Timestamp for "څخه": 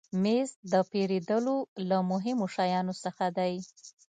3.03-3.25